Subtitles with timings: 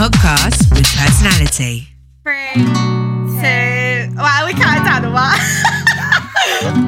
[0.00, 1.86] podcast with personality.
[2.24, 4.16] Three, two.
[4.16, 5.38] Wow, we counted down or what?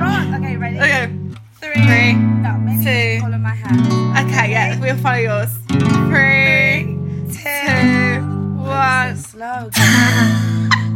[0.00, 0.78] Right, okay, ready?
[0.78, 1.12] okay.
[1.60, 1.74] Three.
[1.84, 3.20] Three, No, maybe two.
[3.20, 4.30] follow my hand.
[4.30, 5.50] Okay, yeah, we'll follow yours.
[6.08, 6.96] Three,
[7.36, 8.24] two,
[8.64, 9.18] one.
[9.18, 9.68] Slow.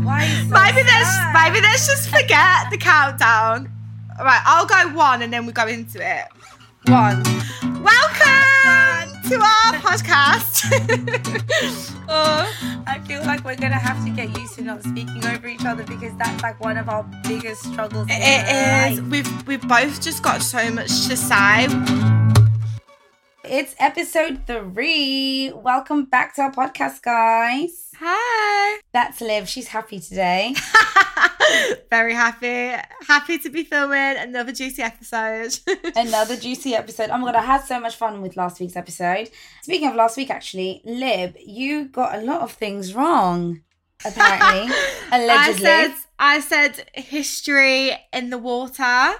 [0.02, 3.70] Why are you so Maybe let's maybe let's just forget the countdown.
[4.18, 6.24] All right, I'll go one and then we go into it.
[6.88, 7.22] One.
[7.82, 8.55] Welcome
[9.28, 10.62] to our podcast.
[12.08, 15.64] oh, I feel like we're gonna have to get used to not speaking over each
[15.64, 18.06] other because that's like one of our biggest struggles.
[18.08, 19.00] it is.
[19.00, 19.10] life.
[19.10, 21.66] We've we've both just got so much to say.
[23.42, 25.52] It's episode three.
[25.52, 27.85] Welcome back to our podcast, guys.
[27.98, 28.80] Hi.
[28.92, 29.46] That's Lib.
[29.46, 30.54] She's happy today.
[31.90, 32.82] Very happy.
[33.06, 35.58] Happy to be filming another juicy episode.
[35.96, 37.10] Another juicy episode.
[37.10, 39.30] Oh my god, I had so much fun with last week's episode.
[39.62, 43.62] Speaking of last week, actually, Lib, you got a lot of things wrong.
[44.04, 44.74] Apparently,
[45.12, 45.66] allegedly.
[45.66, 49.14] I said I said history in the water.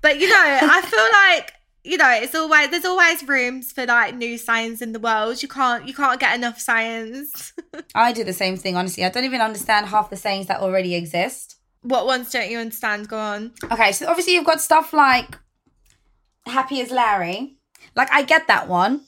[0.00, 1.53] But you know, I feel like
[1.84, 5.42] you know, it's always there's always rooms for like new science in the world.
[5.42, 7.52] You can't you can't get enough science.
[7.94, 9.04] I do the same thing, honestly.
[9.04, 11.56] I don't even understand half the sayings that already exist.
[11.82, 13.08] what ones don't you understand?
[13.08, 13.52] Go on.
[13.70, 15.38] Okay, so obviously you've got stuff like
[16.46, 17.56] Happy as Larry.
[17.94, 19.02] Like, I get that one.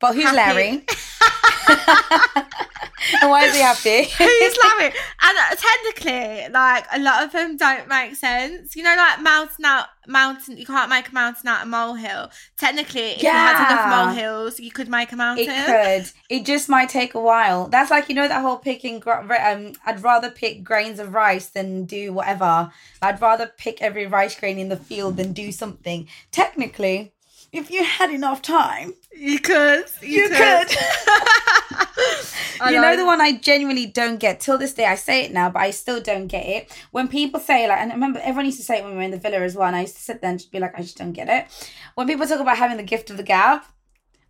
[0.00, 0.36] But who's Happy.
[0.36, 0.86] Larry?
[3.20, 4.04] and why is he happy?
[4.18, 4.92] Who's Larry?
[5.24, 8.74] And uh, technically, like a lot of them don't make sense.
[8.76, 10.56] You know, like mountain out mountain.
[10.56, 12.30] You can't make a mountain out of molehill.
[12.56, 13.72] Technically, if you had Yeah.
[13.72, 15.46] enough molehills, you could make a mountain.
[15.48, 16.12] It could.
[16.28, 17.68] It just might take a while.
[17.68, 19.02] That's like you know that whole picking.
[19.06, 22.72] Um, I'd rather pick grains of rice than do whatever.
[23.00, 26.08] I'd rather pick every rice grain in the field than do something.
[26.32, 27.12] Technically,
[27.52, 29.84] if you had enough time, You could.
[30.00, 30.68] You, You could.
[30.68, 30.78] could.
[32.70, 34.86] You know the one I genuinely don't get till this day.
[34.86, 36.70] I say it now, but I still don't get it.
[36.92, 39.02] When people say like, and I remember everyone used to say it when we were
[39.02, 39.66] in the villa as well.
[39.66, 41.48] And I used to sit there and just be like, I just don't get it.
[41.96, 43.62] When people talk about having the gift of the gab,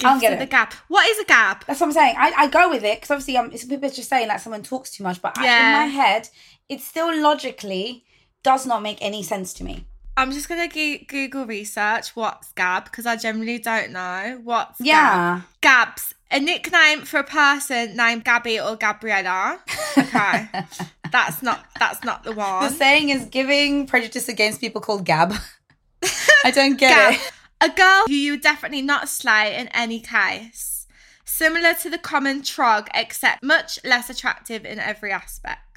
[0.00, 0.38] I don't get it.
[0.38, 0.72] the gap.
[0.88, 1.66] What is a gap?
[1.66, 2.14] That's what I'm saying.
[2.18, 4.62] I, I go with it because obviously um, it's people are just saying like someone
[4.62, 6.28] talks too much, but I, in my head,
[6.70, 8.04] it still logically
[8.42, 9.84] does not make any sense to me.
[10.16, 15.40] I'm just gonna go- Google research what's Gab because I generally don't know what's Yeah.
[15.60, 15.86] Gab.
[15.96, 19.60] Gabs, a nickname for a person named Gabby or Gabriella.
[19.96, 20.48] Okay,
[21.10, 22.64] that's not that's not the one.
[22.64, 25.34] The saying is giving prejudice against people called gab.
[26.44, 27.32] I don't get Gab, it.
[27.60, 30.86] a girl who you would definitely not slay in any case.
[31.24, 35.71] Similar to the common trog, except much less attractive in every aspect.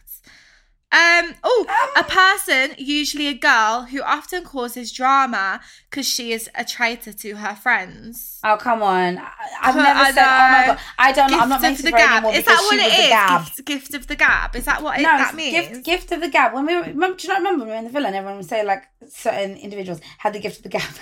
[0.96, 1.66] Um, oh,
[1.98, 7.36] a person, usually a girl, who often causes drama because she is a traitor to
[7.36, 8.40] her friends.
[8.46, 9.18] Oh come on!
[9.18, 9.30] I,
[9.62, 10.24] I've never said.
[10.24, 10.80] Oh my god!
[10.98, 11.40] I don't know.
[11.40, 12.24] I'm not meant to the gab.
[12.24, 13.06] anymore Is that what it is?
[13.08, 13.44] it gab.
[13.44, 14.56] Gift, gift of the gab.
[14.56, 15.68] Is that what it, no, that means?
[15.70, 16.54] gift, gift of the gab.
[16.54, 18.38] When we were, do you not remember when we were in the villa and everyone
[18.38, 20.96] would say like certain individuals had the gift of the gab,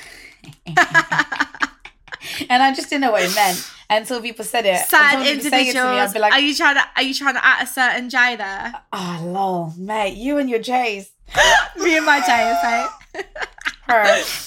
[2.50, 4.81] and I just didn't know what it meant until people said it.
[4.90, 5.78] People saying it me, individuals.
[6.10, 6.84] I'd be like, are you trying to?
[6.95, 8.74] Are you trying to add a certain J there?
[8.92, 11.12] "Oh lol, mate, you and your J's."
[11.78, 12.28] Me and my J,
[12.62, 12.86] say.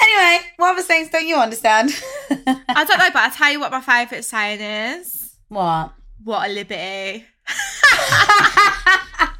[0.02, 1.90] Anyway, what other sayings don't you understand?
[2.30, 5.36] I don't know, but I'll tell you what my favourite saying is.
[5.48, 5.92] what?
[6.24, 7.24] What a liberty.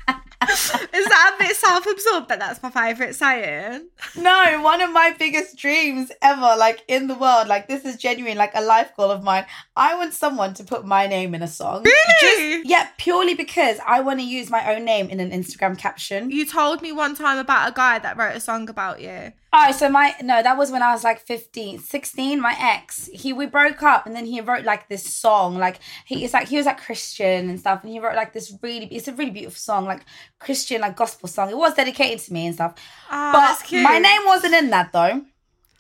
[0.97, 2.29] is that a bit self-absorbed?
[2.29, 3.89] But that's my favourite saying.
[4.17, 8.37] No, one of my biggest dreams ever, like in the world, like this is genuine,
[8.37, 9.47] like a life goal of mine.
[9.77, 11.85] I want someone to put my name in a song.
[11.85, 12.63] Really?
[12.63, 16.31] Just, yeah, purely because I want to use my own name in an Instagram caption.
[16.31, 19.33] You told me one time about a guy that wrote a song about you.
[19.53, 22.41] Oh, so my no, that was when I was like 15, 16.
[22.41, 25.57] My ex, he we broke up, and then he wrote like this song.
[25.57, 28.53] Like he is like he was like Christian and stuff, and he wrote like this
[28.63, 28.87] really.
[28.87, 30.05] It's a really beautiful song, like
[30.39, 31.51] Christian like gospel song.
[31.51, 32.75] It was dedicated to me and stuff.
[33.11, 35.25] Oh, but my name wasn't in that though.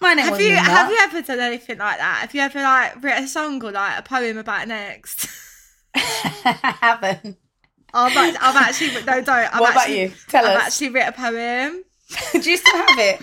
[0.00, 2.18] My name Have wasn't you in have you ever done anything like that?
[2.20, 5.26] Have you ever like written a song or like a poem about an ex?
[5.96, 7.38] I haven't.
[7.94, 9.28] I've, I've actually no don't.
[9.28, 10.12] I've What about you?
[10.28, 11.82] Tell us I've actually written a poem.
[12.42, 13.22] Do you still have it?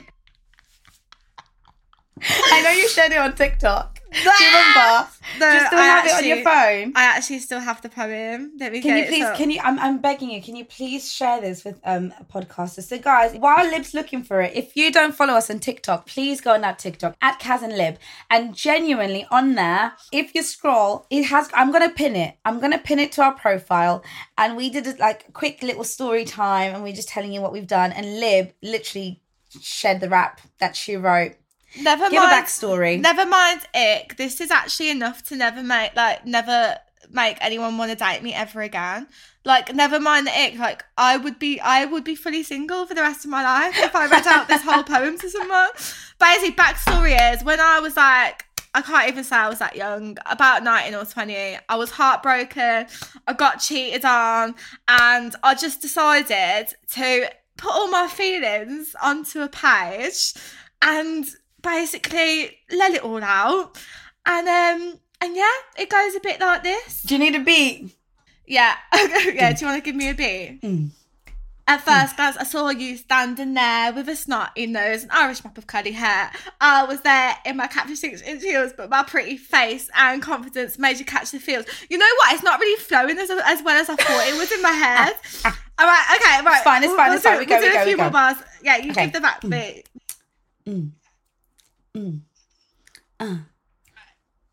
[2.26, 4.00] I know you shared it on TikTok.
[4.14, 5.08] Do you remember?
[5.40, 6.94] No, Do you still I have it on your actually- phone?
[6.96, 8.52] I actually still have the poem.
[8.60, 9.24] Let me Can get you please?
[9.26, 9.36] up.
[9.36, 9.60] Can you?
[9.64, 10.40] I'm, I'm begging you.
[10.40, 12.84] Can you please share this with um podcasters?
[12.84, 16.42] So guys, while Lib's looking for it, if you don't follow us on TikTok, please
[16.42, 17.98] go on that TikTok at Kaz and Lib,
[18.30, 21.50] and genuinely on there, if you scroll, it has.
[21.56, 22.36] I'm gonna pin it.
[22.46, 24.04] I'm gonna pin it to our profile,
[24.38, 27.42] and we did it like a quick little story time, and we're just telling you
[27.42, 27.92] what we've done.
[27.92, 29.22] And Lib literally
[29.60, 31.34] shared the rap that she wrote.
[31.80, 32.46] Never Give a mind.
[32.46, 33.02] backstory.
[33.02, 34.18] Never mind ick.
[34.18, 36.78] This is actually enough to never make like never
[37.10, 39.08] make anyone want to date me ever again.
[39.46, 40.58] Like never mind the ick.
[40.58, 43.76] Like I would be I would be fully single for the rest of my life
[43.78, 45.70] if I read out this whole poem to someone.
[46.20, 48.46] Basically, backstory is when I was like
[48.76, 51.58] I can't even say I was that young, about 19 or 20.
[51.70, 52.88] I was heartbroken.
[53.28, 54.56] I got cheated on,
[54.88, 60.34] and I just decided to put all my feelings onto a page
[60.82, 61.26] and
[61.64, 63.78] basically let it all out.
[64.26, 67.02] And um and yeah, it goes a bit like this.
[67.04, 67.96] Do you need a beat?
[68.46, 68.76] Yeah.
[68.94, 70.60] yeah, do you want to give me a beat?
[70.62, 70.90] Mm.
[71.66, 75.58] At first glance, I saw you standing there with a snotty nose, an Irish mop
[75.58, 76.30] of curly hair.
[76.60, 80.78] I was there in my capture six inch heels, but my pretty face and confidence
[80.78, 81.66] made you catch the feels.
[81.90, 82.34] You know what?
[82.34, 85.14] It's not really flowing as, as well as I thought it was in my head.
[85.80, 86.56] All right, okay, right.
[86.56, 87.34] It's fine, it's We'll- fine, we'll it's fine.
[87.36, 88.38] do- We go, we'll we do go, a few we more bars.
[88.62, 89.06] Yeah, you Okay.
[89.06, 89.84] give the back beat.
[91.96, 92.22] Mm.
[93.20, 93.36] Uh.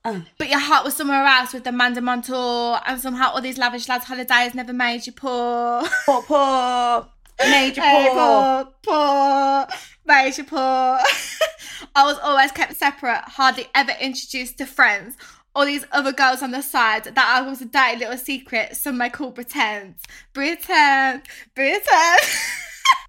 [0.04, 0.20] Uh.
[0.38, 3.88] But your heart was somewhere else with the Mandaman tour, and somehow all these lavish
[3.88, 5.82] lads' holidays never made you poor.
[6.06, 7.08] Poor, poor,
[7.40, 8.64] major Hey, poor.
[8.82, 9.66] poor, poor,
[10.06, 10.58] major poor.
[11.94, 15.16] I was always kept separate, hardly ever introduced to friends.
[15.54, 18.98] All these other girls on the side that I was a dirty little secret, some
[18.98, 19.96] may call pretend.
[20.32, 21.22] Pretend,
[21.54, 22.20] pretend.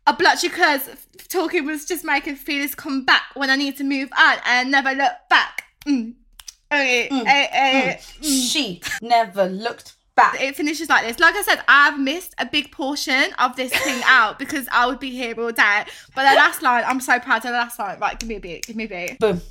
[0.08, 0.90] I blocked you because
[1.28, 4.92] talking was just making feelings come back when I need to move on and never
[4.94, 5.64] look back.
[5.86, 6.16] Mm.
[6.72, 7.16] Okay, eh, eh.
[7.16, 7.28] Mm.
[7.28, 7.94] eh, eh.
[7.96, 8.20] Mm.
[8.22, 8.52] Mm.
[8.52, 10.42] She never looked back.
[10.42, 11.20] It finishes like this.
[11.20, 15.00] Like I said, I've missed a big portion of this thing out because I would
[15.00, 15.86] be here all day.
[16.16, 18.00] But the last line, I'm so proud of the last line.
[18.00, 19.20] Right, give me a beat, give me a beat.
[19.20, 19.42] Boom.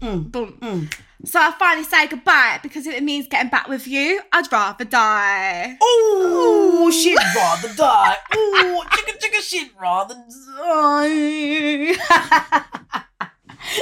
[0.00, 0.90] Boom.
[1.24, 4.84] So I finally say goodbye because if it means getting back with you, I'd rather
[4.84, 5.78] die.
[5.82, 8.16] Ooh, she'd rather die.
[8.36, 11.94] Ooh, chicka chicka, she'd rather die.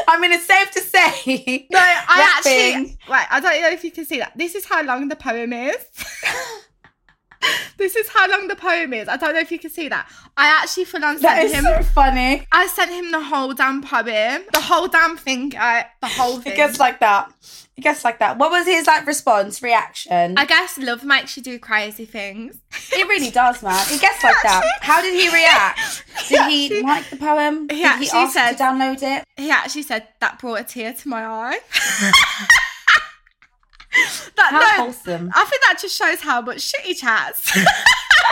[0.07, 1.67] I mean, it's safe to say.
[1.71, 3.27] No, I actually wait.
[3.31, 4.37] I don't know if you can see that.
[4.37, 5.77] This is how long the poem is.
[7.77, 9.09] this is how long the poem is.
[9.09, 10.09] I don't know if you can see that.
[10.37, 11.65] I actually full on That sent is him.
[11.65, 12.47] so funny.
[12.53, 16.53] I sent him the whole damn poem, the whole damn thing, uh, the whole thing.
[16.53, 17.33] It gets like that.
[17.77, 18.37] It gets like that.
[18.37, 20.37] What was his like response, reaction?
[20.37, 22.59] I guess love makes you do crazy things.
[22.93, 23.87] it really does, man.
[23.91, 24.63] It gets like that.
[24.83, 26.05] How did he react?
[26.29, 27.63] Did he actually- like the poem?
[27.63, 29.25] he Did he actually ask said- to download it?
[29.39, 31.61] He actually said that brought a tear to my eye.
[34.37, 35.31] that, How no, wholesome.
[35.35, 37.55] I think that just shows how much shit he chats.
[37.57, 37.67] what?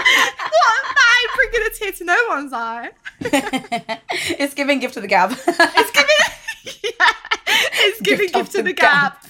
[0.02, 2.90] That ain't bringing a tear to no one's eye.
[4.38, 5.32] it's giving gift to the gab.
[5.32, 6.14] It's giving,
[6.64, 7.06] yeah,
[7.74, 9.24] it's giving Gift gift, to the the gap.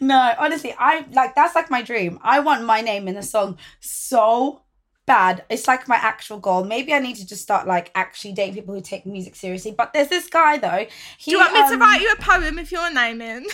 [0.00, 2.18] no, honestly, I like that's like my dream.
[2.22, 4.62] I want my name in the song so
[5.06, 5.44] bad.
[5.48, 6.64] It's like my actual goal.
[6.64, 9.70] Maybe I need to just start like actually dating people who take music seriously.
[9.70, 10.86] But there's this guy though.
[11.18, 13.46] He, Do you want me to um, write you a poem if you're naming?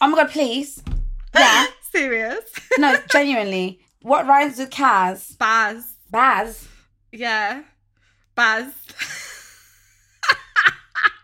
[0.00, 0.82] Oh my god, please.
[1.34, 1.66] Yeah.
[1.92, 2.44] Serious?
[2.78, 3.80] No, genuinely.
[4.02, 5.36] What rhymes with Kaz?
[5.36, 5.94] Baz.
[6.10, 6.68] Baz.
[7.12, 7.62] Yeah.
[8.34, 8.66] Baz.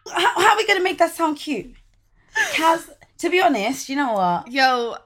[0.09, 1.75] How, how are we gonna make that sound cute?
[2.53, 2.89] Kaz.
[3.19, 4.51] To be honest, you know what?
[4.51, 4.97] Yo,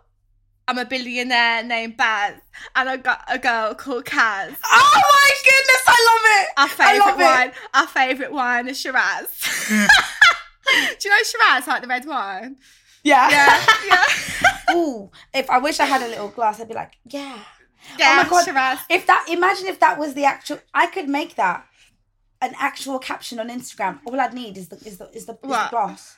[0.69, 2.35] I'm a billionaire named Baz,
[2.77, 4.55] and I got a girl called Kaz.
[4.65, 6.49] Oh my goodness, I love it.
[6.59, 7.55] Our favourite wine, it.
[7.75, 9.27] our favourite wine is Shiraz.
[9.69, 12.57] Do you know Shiraz, like the red wine?
[13.03, 13.31] Yeah.
[13.31, 14.75] Yeah, yeah.
[14.77, 17.39] Ooh, if I wish I had a little glass, I'd be like, yeah.
[17.39, 18.45] Oh yeah, oh my god!
[18.45, 18.79] Shiraz.
[18.91, 20.59] If that, imagine if that was the actual.
[20.75, 21.67] I could make that
[22.43, 24.01] an actual caption on Instagram.
[24.07, 25.71] All I'd need is the is the is the, is the What?
[25.71, 26.17] glass.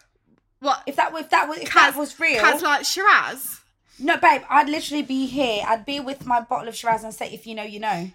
[0.61, 0.83] What?
[0.87, 3.61] If that if that was if that was real, Kaz like Shiraz.
[3.99, 5.65] no, babe, I'd literally be here.
[5.67, 8.13] I'd be with my bottle of Shiraz and say, "If you know, you know," and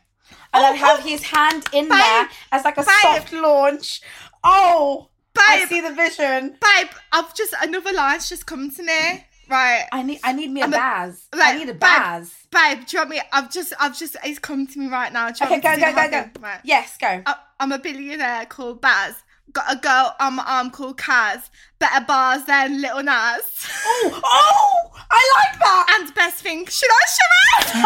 [0.53, 2.89] oh, I'd have his hand in there as like a babe.
[3.01, 4.01] soft launch.
[4.43, 5.07] Oh,
[5.39, 6.57] I see the vision.
[6.61, 9.25] Babe, I've just another line's just come to me.
[9.49, 9.85] Right.
[9.91, 11.27] I need I need me a a- Baz.
[11.33, 12.33] I need a Baz.
[12.51, 13.21] Babe, do you want me?
[13.31, 15.29] I've just, I've just, it's come to me right now.
[15.29, 16.41] Do you Okay, want me go, to go, go, go.
[16.41, 16.59] Right.
[16.63, 17.21] Yes, go.
[17.25, 19.15] I- I'm a billionaire called Baz.
[19.53, 21.49] Got a girl on my arm called Kaz.
[21.79, 23.69] Better bars than Little Nas.
[23.85, 25.97] Oh, oh, I like that.
[26.01, 27.85] and best thing, should I, should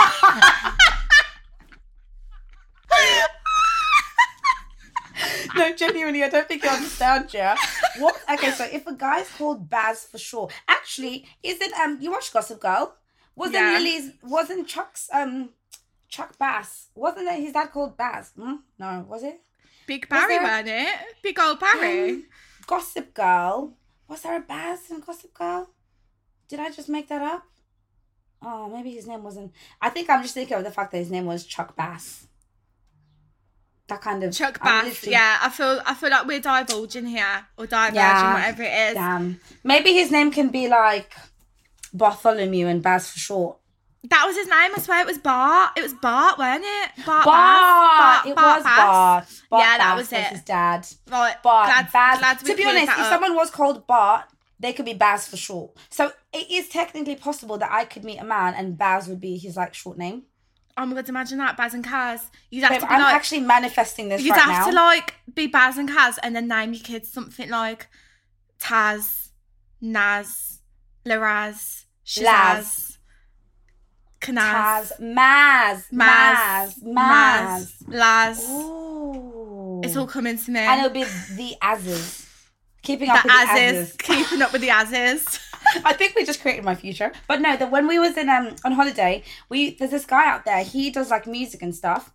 [0.52, 0.78] I?
[5.56, 7.56] no, genuinely, I don't think you understand, yeah.
[8.00, 8.16] What?
[8.32, 12.60] Okay, so if a guy's called Baz for sure, actually, isn't um you watch Gossip
[12.60, 12.96] Girl?
[13.36, 13.78] Wasn't Yeah.
[13.78, 14.12] Lily's?
[14.24, 15.50] Wasn't Chuck's um
[16.10, 16.88] Chuck Bass?
[16.96, 18.32] Wasn't that his dad called Baz?
[18.36, 18.56] Hmm?
[18.80, 19.42] No, was it?
[19.88, 20.98] Big Barry, there- weren't it?
[21.24, 22.10] Big old Barry.
[22.12, 22.26] Um,
[22.68, 23.74] Gossip Girl.
[24.08, 25.70] Was there a Baz in Gossip Girl?
[26.48, 27.44] Did I just make that up?
[28.44, 29.54] Oh, maybe his name wasn't.
[29.82, 32.28] I think I'm just thinking of the fact that his name was Chuck Bass.
[33.92, 35.06] That kind of Chuck Bass.
[35.06, 38.34] Yeah, I feel, I feel like we're divulging here or diverging, Yeah.
[38.34, 38.94] whatever it is.
[38.96, 39.40] Damn.
[39.66, 41.14] Maybe his name can be like
[41.94, 43.58] Bartholomew and Baz for short.
[44.10, 44.72] That was his name.
[44.76, 45.72] I swear it was Bart.
[45.78, 47.06] It was Bart, wasn't it?
[47.06, 47.26] Bart.
[47.26, 48.24] Bart.
[48.24, 48.32] Bass.
[48.32, 48.64] It was.
[48.64, 49.26] Bart.
[49.50, 50.24] Bart Yeah, that Bass was it.
[50.28, 50.88] his dad.
[51.12, 51.36] Right.
[51.44, 51.68] Bart.
[51.68, 52.20] glad, Baz.
[52.20, 53.10] glad we to be honest, if up.
[53.10, 54.24] someone was called Bart,
[54.60, 55.76] they could be Baz for short.
[55.90, 59.38] So it is technically possible that I could meet a man and Baz would be
[59.38, 60.24] his like short name.
[60.78, 62.22] Oh my god, imagine that, Baz and Kaz.
[62.50, 64.70] You'd have to be I'm like, actually manifesting this you'd right have now.
[64.70, 67.88] to like be Baz and Kaz and then name your kids something like
[68.60, 69.30] Taz,
[69.82, 70.60] Naz,
[71.06, 72.98] Laraz, Shazaz, Laz.
[74.22, 77.74] Kanaz, Taz, Maz, Maz, Maz, Maz.
[77.88, 78.50] Laz.
[78.50, 79.82] Ooh.
[79.84, 80.60] It's all coming to me.
[80.60, 82.28] And it'll be the Azes.
[82.84, 83.98] Keeping the up with the Azes.
[83.98, 85.40] keeping up with the Azes.
[85.86, 87.12] I think we just created my future.
[87.28, 90.46] But no, that when we was in um on holiday, we there's this guy out
[90.46, 90.64] there.
[90.64, 92.14] He does like music and stuff.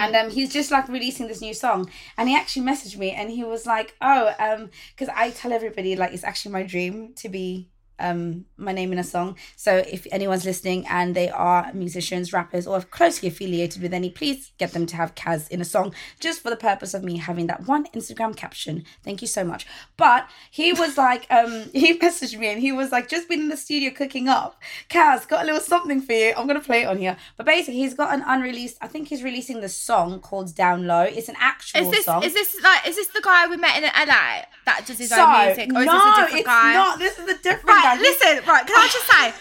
[0.00, 3.28] And um, he's just like releasing this new song, and he actually messaged me, and
[3.28, 7.28] he was like, "Oh, um, because I tell everybody like it's actually my dream to
[7.28, 9.36] be um my name in a song.
[9.56, 14.52] So if anyone's listening and they are musicians, rappers, or closely affiliated with any, please
[14.58, 17.46] get them to have Kaz in a song, just for the purpose of me having
[17.46, 18.84] that one Instagram caption.
[19.02, 19.66] Thank you so much.
[19.96, 23.48] But he was like, um, he messaged me, and he was like, just been in
[23.48, 24.60] the studio cooking up.
[24.88, 26.32] Kaz, got a little something for you.
[26.36, 27.16] I'm gonna play it on here.
[27.36, 28.78] But basically, he's got an unreleased.
[28.80, 31.02] I think he's releasing the song called Down Low.
[31.02, 32.22] It's an actual Is this song.
[32.22, 35.22] is this like is this the guy we met in LA that does his so,
[35.24, 36.72] own music, or is no, this a different guy?
[36.74, 36.98] not.
[36.98, 38.00] This is a different Right, guy.
[38.00, 39.32] listen, right, can I just say,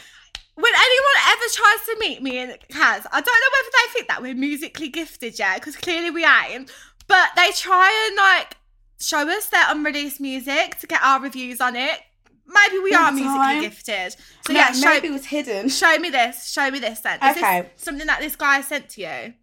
[0.56, 4.08] when anyone ever tries to meet me and has, I don't know whether they think
[4.08, 6.72] that we're musically gifted, yeah, because clearly we ain't,
[7.08, 8.58] but they try and like
[9.00, 12.00] show us their unreleased music to get our reviews on it.
[12.46, 13.62] Maybe we are musically time.
[13.62, 14.16] gifted.
[14.46, 15.70] So No, yeah, show, maybe it was hidden.
[15.70, 17.18] show me this, show me this then.
[17.24, 17.62] Is Okay.
[17.74, 19.34] this something that this guy sent to you?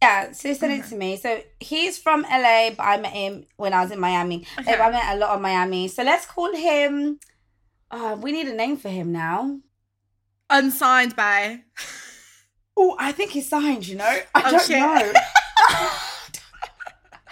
[0.00, 1.16] Yeah, so he sent it to me.
[1.16, 4.46] So he's from LA, but I met him when I was in Miami.
[4.60, 4.70] Okay.
[4.72, 5.88] Like, I met a lot of Miami.
[5.88, 7.18] So let's call him.
[7.90, 9.58] Uh, we need a name for him now.
[10.50, 11.62] Unsigned by.
[12.76, 13.86] Oh, I think he's signed.
[13.88, 14.78] You know, I Oh, don't shit.
[14.78, 15.12] know.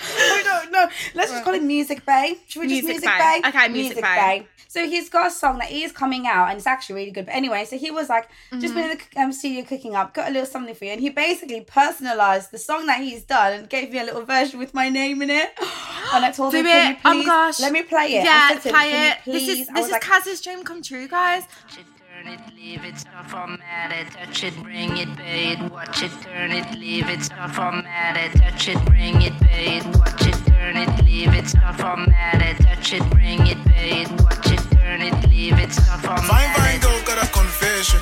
[0.05, 0.89] I don't know.
[1.15, 2.37] Let's just call him Music Bay.
[2.49, 3.41] Should we just Music Music Bay.
[3.43, 3.49] Bay?
[3.49, 4.47] Okay, Music Bay.
[4.73, 7.27] So he's got a song that is coming out, and it's actually really good.
[7.27, 10.31] But anyway, so he was like, just been in the um, studio cooking up, got
[10.31, 13.69] a little something for you, and he basically personalized the song that he's done and
[13.69, 15.51] gave me a little version with my name in it.
[16.15, 16.71] And I told Do him, it.
[16.71, 17.61] can you Oh please, my gosh.
[17.61, 18.21] let me play it.
[18.21, 19.19] I Yeah, said to him, play "Can you it.
[19.27, 21.43] This please?" is I this was is like, Kaz's dream come true, guys.
[21.43, 25.71] Watch it, turn it, leave it, stop format it, touch it, bring it, pay it,
[25.71, 29.85] watch it, turn it, leave it, stop format it, touch it, bring it, pay it,
[29.97, 34.11] watch it, turn it, leave it, stop format it, touch it, bring it, pay it,
[34.23, 34.61] watch it,
[34.93, 36.83] turn it, leave it, Fine, format fine it.
[36.83, 38.01] girl, got a confession.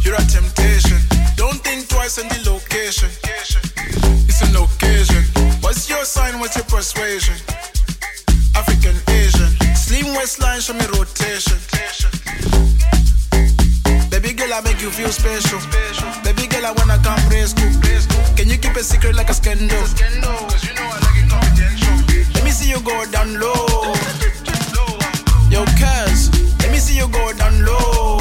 [0.00, 0.96] You're a temptation.
[1.36, 3.10] Don't think twice on the location.
[4.28, 5.22] It's an occasion.
[5.60, 6.40] What's your sign?
[6.40, 7.36] What's your persuasion?
[8.56, 9.50] African, Asian.
[9.76, 11.58] Slim waistline, show me rotation.
[14.08, 15.60] Baby girl, I make you feel special.
[16.24, 17.52] Baby girl, I wanna come cook.
[18.36, 19.84] Can you keep a secret like a scandal?
[22.34, 23.92] Let me see you go down low.
[25.56, 26.28] Yo, cuz,
[26.60, 28.18] let me see you go down low.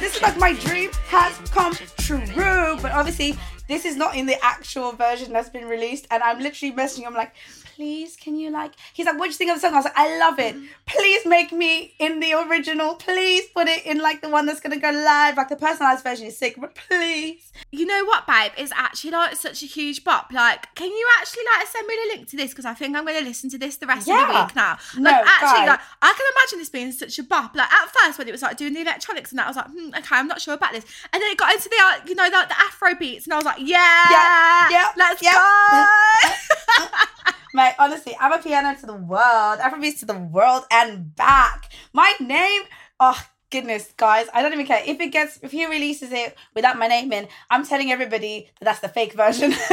[0.00, 2.76] this is like my dream has come true.
[2.82, 6.08] But obviously, this is not in the actual version that's been released.
[6.10, 7.32] And I'm literally messaging him like,
[7.78, 8.72] please, can you like?
[8.92, 9.72] He's like, what do you think of the song?
[9.74, 10.56] I was like, I love it,
[10.86, 12.96] please make me in the original.
[12.96, 15.36] Please put it in like the one that's gonna go live.
[15.36, 17.52] Like the personalized version is sick, but please.
[17.70, 18.50] You know what, babe?
[18.58, 20.32] It's actually like such a huge bop.
[20.32, 22.50] Like, can you actually like send me the link to this?
[22.50, 24.76] Because I think I'm going to listen to this the rest of the week now.
[24.96, 25.68] No, Like, actually, guys.
[25.68, 27.54] like, I can imagine this being such a bop.
[27.54, 29.66] Like at first, when it was like doing the electronics and that, I was like,
[29.70, 30.84] hmm, okay, I'm not sure about this.
[31.12, 33.36] And then it got into the, uh, you know, the, the Afro beats, and I
[33.36, 35.86] was like, yeah, Yeah, yeah, let's yeah.
[36.26, 36.88] go.
[37.68, 41.70] Mate, honestly, amapiano to the world, Afrobeats to the world and back.
[41.92, 42.62] My name,
[42.98, 43.20] oh
[43.50, 46.86] goodness, guys, I don't even care if it gets if he releases it without my
[46.86, 47.28] name in.
[47.50, 49.52] I'm telling everybody that that's the fake version.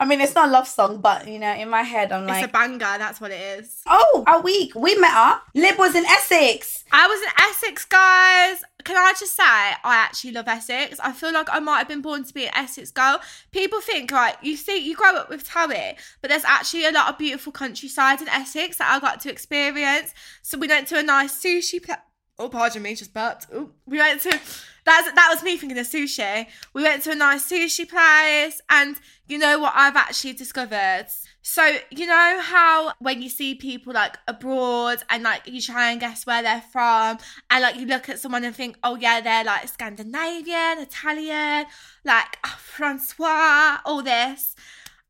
[0.00, 2.30] I mean, it's not a love song, but you know, in my head, I'm it's
[2.30, 2.78] like, a banger.
[2.78, 3.82] That's what it is.
[3.86, 5.42] oh, a week we met up.
[5.54, 6.84] Lib was in Essex.
[6.92, 8.62] I was in Essex, guys.
[8.84, 10.98] Can I just say, I actually love Essex.
[11.00, 13.20] I feel like I might have been born to be an Essex girl.
[13.50, 17.08] People think, right, you see, you grow up with Towie, but there's actually a lot
[17.08, 20.14] of beautiful countryside in Essex that I got to experience.
[20.42, 21.98] So we went to a nice sushi place.
[22.38, 23.46] Oh, pardon me, just burped.
[23.52, 24.40] Oh, we went to
[24.88, 26.46] that's that was me thinking of sushi.
[26.72, 31.06] We went to a nice sushi place, and you know what I've actually discovered.
[31.42, 36.00] So you know how when you see people like abroad and like you try and
[36.00, 37.18] guess where they're from,
[37.50, 41.66] and like you look at someone and think, oh yeah, they're like Scandinavian, Italian,
[42.04, 44.54] like oh, Francois, all this.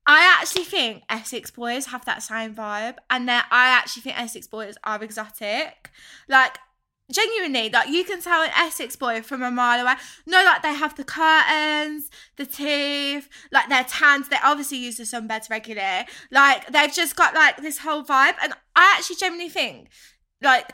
[0.06, 4.46] I actually think Essex boys have that same vibe, and that I actually think Essex
[4.46, 5.90] boys are exotic.
[6.28, 6.58] Like
[7.12, 9.94] genuinely, like you can tell an Essex boy from a mile away.
[10.26, 14.26] No, like they have the curtains, the teeth, like they're tanned.
[14.26, 16.06] They obviously use the sunbeds regularly.
[16.30, 19.88] Like they've just got like this whole vibe, and I actually genuinely think,
[20.42, 20.72] like,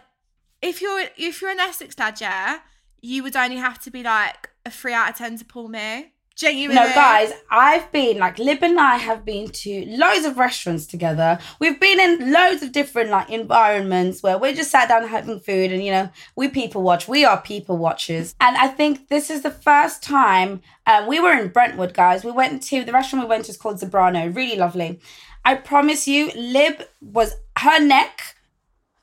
[0.61, 2.59] if you're if you're an Essex lad, yeah,
[3.01, 6.13] you would only have to be like a three out of ten to pull me.
[6.37, 10.85] Genuinely, No, guys, I've been like Lib and I have been to loads of restaurants
[10.85, 11.39] together.
[11.61, 15.71] We've been in loads of different like environments where we're just sat down having food
[15.71, 17.07] and you know, we people watch.
[17.07, 18.35] We are people watchers.
[18.41, 22.25] And I think this is the first time um, we were in Brentwood, guys.
[22.25, 24.35] We went to the restaurant we went to is called Zebrano.
[24.35, 24.99] Really lovely.
[25.45, 28.35] I promise you, Lib was her neck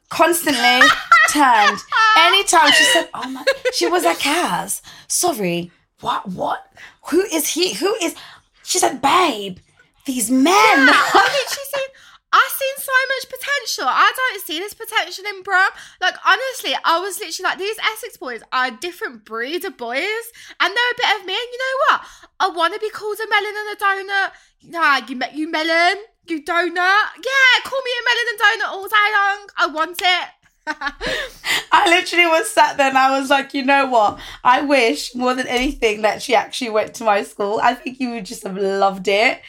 [0.10, 0.86] constantly
[1.30, 1.78] turned.
[2.18, 5.72] Anytime she said, "Oh my," she was like, "Kaz, sorry,
[6.02, 6.28] what?
[6.28, 6.66] What?
[7.10, 7.74] Who is he?
[7.74, 8.16] Who is?"
[8.64, 9.58] She said, "Babe,
[10.06, 11.90] these men." I literally seen.
[12.34, 13.86] I seen so much potential.
[13.88, 15.70] I don't see this potential in Brum.
[16.00, 20.26] Like honestly, I was literally like, these Essex boys are a different breed of boys,
[20.60, 21.34] and they're a bit of me.
[21.34, 22.02] And you know what?
[22.40, 24.32] I want to be called a melon and a donut.
[24.64, 27.06] Nah, you met you melon, you donut.
[27.20, 29.50] Yeah, call me a melon and donut all day long.
[29.58, 30.41] I want it.
[31.74, 34.20] I literally was sat there and I was like, you know what?
[34.44, 37.60] I wish more than anything that she actually went to my school.
[37.62, 39.42] I think you would just have loved it.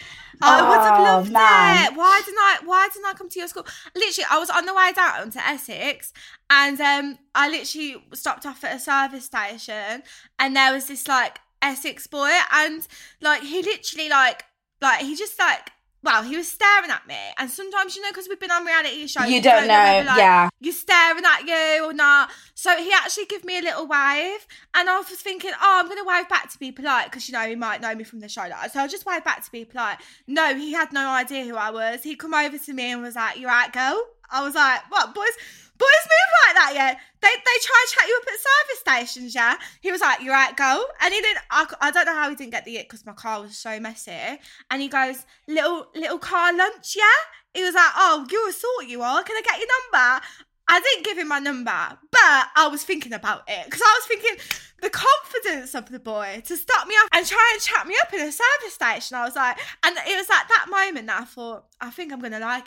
[0.45, 1.93] I would have Oh, loved man.
[1.93, 1.97] it.
[1.97, 2.59] Why didn't I?
[2.65, 3.67] Why didn't I come to your school?
[3.95, 6.13] Literally, I was on the way down to Essex,
[6.51, 10.03] and um, I literally stopped off at a service station,
[10.41, 12.87] and there was this like Essex boy, and
[13.21, 14.45] like he literally like
[14.81, 15.71] like he just like.
[16.05, 19.07] Well, he was staring at me, and sometimes you know, because we've been on reality
[19.07, 20.49] shows, You don't know, whether, like, yeah.
[20.61, 22.31] you're staring at you or not.
[22.55, 26.05] So he actually gave me a little wave, and I was thinking, oh, I'm gonna
[26.05, 28.43] wave back to be polite because you know he might know me from the show.
[28.43, 29.99] Like, so I'll just wave back to be polite.
[30.27, 32.03] No, he had no idea who I was.
[32.03, 35.15] He come over to me and was like, "You're right, girl?" I was like, "What,
[35.15, 35.31] boys?
[35.83, 36.93] Boys move like that, yeah?
[37.21, 40.35] They they try to chat you up at service stations, yeah?" He was like, "You're
[40.35, 41.43] right, girl?" And he didn't.
[41.51, 43.81] I, I don't know how he didn't get the it because my car was so
[43.81, 44.39] messy.
[44.71, 47.21] And he goes, "Little little car lunch, yeah?"
[47.55, 49.23] He was like, "Oh, you're a sort, you are.
[49.25, 50.25] Can I get your number?"
[50.69, 54.07] I didn't give him my number, but I was thinking about it because I was
[54.07, 54.37] thinking
[54.81, 58.13] the confidence of the boy to stop me up and try and chat me up
[58.13, 59.17] in a service station.
[59.17, 62.21] I was like, and it was at that moment that I thought, I think I'm
[62.21, 62.67] gonna like.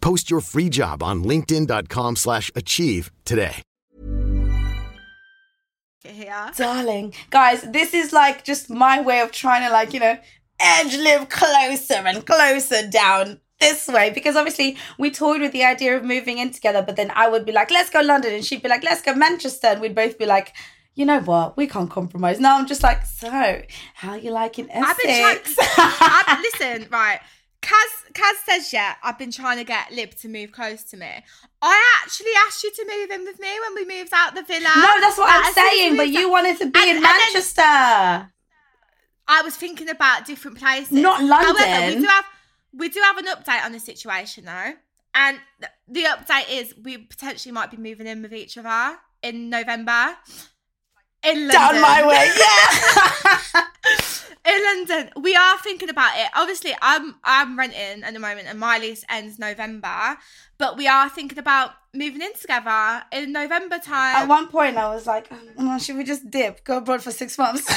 [0.00, 3.62] Post your free job on linkedin.com/achieve slash achieve today.
[6.02, 6.50] Here.
[6.56, 7.12] Darling.
[7.28, 10.18] Guys, this is like just my way of trying to like, you know,
[10.58, 15.94] edge live closer and closer down this way because obviously we toyed with the idea
[15.96, 18.62] of moving in together, but then I would be like, let's go London, and she'd
[18.62, 20.54] be like, let's go Manchester, and we'd both be like,
[20.94, 22.40] you know what, we can't compromise.
[22.40, 23.62] Now I'm just like, so
[23.94, 25.36] how you liking I've been trying.
[25.36, 25.56] Essex?
[25.58, 27.20] I, listen, right.
[27.62, 31.10] Kaz, Kaz says, yeah, I've been trying to get Lib to move close to me.
[31.60, 34.70] I actually asked you to move in with me when we moved out the villa.
[34.76, 35.96] No, that's what I'm as soon as we saying.
[35.96, 37.62] But you wanted to be And- in and Manchester.
[37.62, 40.90] I was thinking about different places.
[40.92, 42.24] Not However, we do have
[42.72, 44.72] we do have an update on the situation though.
[45.14, 49.50] And th- the update is we potentially might be moving in with each other in
[49.50, 50.16] November.
[51.22, 51.50] In London.
[51.50, 52.30] Down my way,
[53.54, 53.64] yeah.
[54.46, 55.10] in London.
[55.22, 56.28] We are thinking about it.
[56.34, 60.16] Obviously, I'm I'm renting at the moment and my lease ends November.
[60.58, 64.16] But we are thinking about moving in together in November time.
[64.16, 67.38] At one point, I was like, oh, should we just dip, go abroad for six
[67.38, 67.66] months?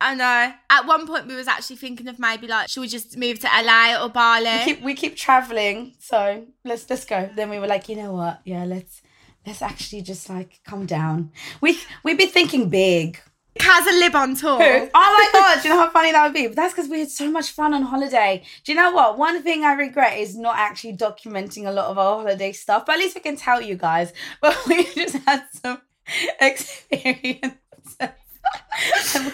[0.00, 0.52] I know.
[0.68, 3.46] At one point, we was actually thinking of maybe like, should we just move to
[3.46, 4.44] LA or Bali?
[4.44, 7.30] we keep we keep traveling, so let's let's go.
[7.34, 8.40] Then we were like, you know what?
[8.44, 9.00] Yeah, let's
[9.46, 11.30] let's actually just like calm down.
[11.60, 13.18] We we'd be thinking big.
[13.58, 14.58] Kaz and Lib on tour.
[14.60, 16.46] Oh my god, do you know how funny that would be?
[16.48, 18.42] But that's because we had so much fun on holiday.
[18.64, 19.16] Do you know what?
[19.16, 22.84] One thing I regret is not actually documenting a lot of our holiday stuff.
[22.84, 24.12] But at least we can tell you guys.
[24.40, 25.80] But we just had some
[26.40, 27.54] experience.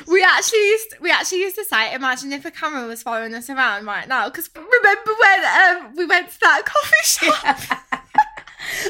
[0.07, 3.51] we actually used we actually used to say, imagine if a camera was following us
[3.51, 4.29] around right now.
[4.29, 7.99] Because remember when um, we went to that coffee shop?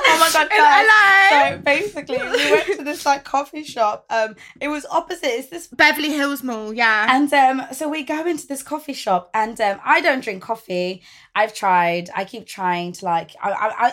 [0.05, 1.53] Oh my god, guys.
[1.53, 4.07] So basically we went to this like coffee shop.
[4.11, 7.07] Um it was opposite, it's this Beverly Hills Mall, yeah.
[7.09, 11.03] And um, so we go into this coffee shop, and um, I don't drink coffee.
[11.35, 12.11] I've tried.
[12.15, 13.31] I keep trying to like.
[13.43, 13.93] I, I, I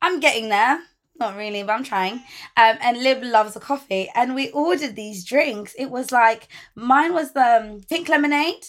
[0.00, 0.80] I'm getting there.
[1.18, 2.14] Not really, but I'm trying.
[2.56, 5.74] Um, and Lib loves the coffee, and we ordered these drinks.
[5.78, 8.64] It was like mine was the um, pink lemonade.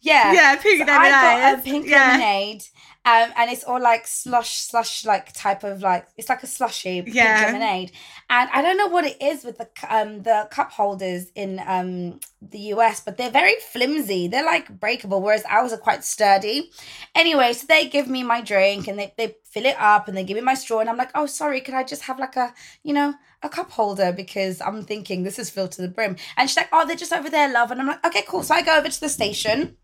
[0.00, 1.64] Yeah, Yeah, pink I got a lemonade.
[1.64, 2.08] pink Yeah.
[2.08, 2.62] lemonade.
[3.06, 7.02] Um, and it's all like slush, slush, like type of like it's like a slushy
[7.02, 7.42] pink Yeah.
[7.46, 7.92] lemonade.
[8.30, 12.20] And I don't know what it is with the um the cup holders in um
[12.40, 14.28] the US, but they're very flimsy.
[14.28, 16.70] They're like breakable, whereas ours are quite sturdy.
[17.14, 20.24] Anyway, so they give me my drink and they, they fill it up and they
[20.24, 22.54] give me my straw and I'm like, oh sorry, could I just have like a
[22.82, 26.16] you know a cup holder because I'm thinking this is filled to the brim.
[26.38, 27.70] And she's like, oh, they're just over there, love.
[27.70, 28.42] And I'm like, okay, cool.
[28.42, 29.76] So I go over to the station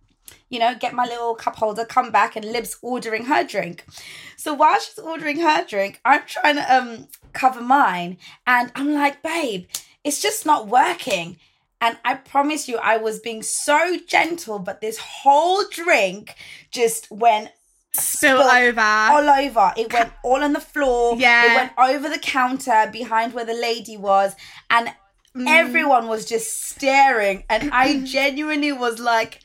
[0.48, 3.84] you know, get my little cup holder, come back, and Lib's ordering her drink.
[4.36, 9.22] So while she's ordering her drink, I'm trying to um cover mine, and I'm like,
[9.22, 9.66] babe,
[10.04, 11.38] it's just not working.
[11.82, 16.34] And I promise you, I was being so gentle, but this whole drink
[16.70, 17.50] just went
[17.92, 18.80] Spill over.
[18.80, 19.72] all over.
[19.76, 21.16] It went all on the floor.
[21.18, 21.50] Yeah.
[21.52, 24.34] It went over the counter behind where the lady was.
[24.68, 24.92] And
[25.32, 25.46] Mm.
[25.46, 27.44] everyone was just staring.
[27.48, 29.38] And I genuinely was like,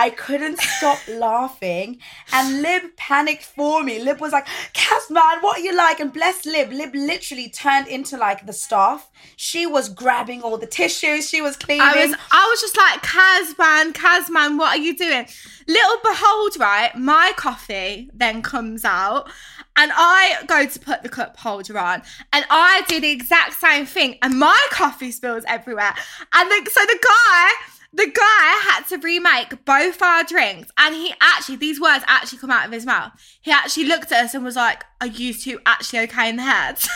[0.00, 1.98] I couldn't stop laughing.
[2.32, 4.02] And Lib panicked for me.
[4.02, 6.00] Lib was like, Kaz, man, what are you like?
[6.00, 6.72] And bless Lib.
[6.72, 9.10] Lib literally turned into like the staff.
[9.36, 11.28] She was grabbing all the tissues.
[11.28, 11.82] She was cleaning.
[11.82, 15.26] I was I was just like, Kaz man, Kaz man, what are you doing?
[15.68, 19.30] Little behold, right, my coffee then comes out
[19.76, 23.86] and I go to put the cup holder on and I do the exact same
[23.86, 25.94] thing and my coffee spills everywhere.
[26.34, 27.50] And the, so the guy
[27.92, 32.50] the guy had to remake both our drinks, and he actually, these words actually come
[32.50, 33.12] out of his mouth.
[33.40, 36.42] He actually looked at us and was like, Are you two actually okay in the
[36.42, 36.78] head?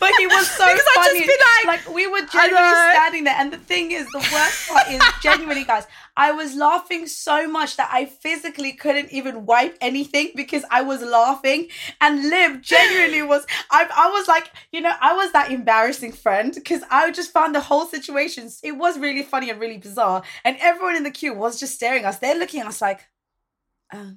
[0.00, 1.20] But he was so Because funny.
[1.24, 4.88] just be like- we were genuinely standing there, and the thing is, the worst part
[4.88, 5.86] is genuinely, guys.
[6.18, 11.00] I was laughing so much that I physically couldn't even wipe anything because I was
[11.00, 11.68] laughing.
[12.00, 13.46] And Lib genuinely was.
[13.70, 17.54] I, I was like, you know, I was that embarrassing friend because I just found
[17.54, 18.50] the whole situation.
[18.64, 22.04] It was really funny and really bizarre, and everyone in the queue was just staring
[22.04, 22.18] at us.
[22.18, 23.06] They're looking at us like.
[23.92, 24.12] Oh.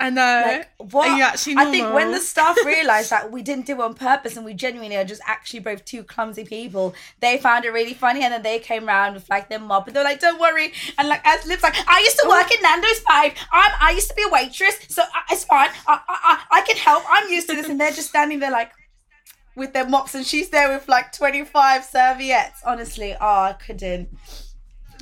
[0.00, 0.42] I know.
[0.46, 1.08] Like what?
[1.08, 3.94] Are you actually I think when the staff realised that we didn't do it on
[3.94, 7.94] purpose and we genuinely are just actually both two clumsy people, they found it really
[7.94, 10.40] funny and then they came round with like their mop and they were like, "Don't
[10.40, 13.32] worry." And like as Lib's like, "I used to work in Nando's Five.
[13.52, 15.70] I'm I used to be a waitress, so uh, it's fine.
[15.86, 16.18] I, I
[16.52, 17.04] I I can help.
[17.08, 18.72] I'm used to this." And they're just standing there like
[19.58, 22.62] with their mops and she's there with like 25 serviettes.
[22.64, 24.08] Honestly, oh, I couldn't.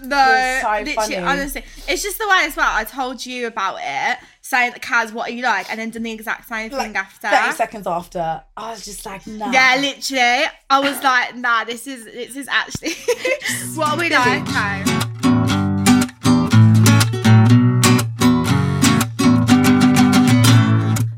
[0.03, 1.17] No, so literally, funny.
[1.17, 2.71] honestly, it's just the way as well.
[2.71, 6.03] I told you about it, saying that Kaz, what are you like, and then done
[6.03, 7.29] the exact same thing after.
[7.29, 11.87] 30 seconds after, I was just like, "Nah." Yeah, literally, I was like, nah, this
[11.87, 12.95] is this is actually
[13.75, 14.43] what are we like.
[14.43, 15.07] Okay.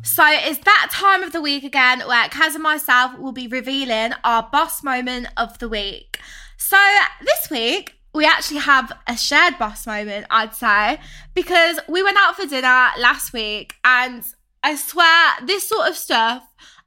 [0.03, 4.15] So it's that time of the week again where Kaz and myself will be revealing
[4.25, 6.19] our boss moment of the week.
[6.57, 6.77] So
[7.21, 10.99] this week we actually have a shared boss moment, I'd say,
[11.35, 14.25] because we went out for dinner last week and
[14.63, 16.43] I swear this sort of stuff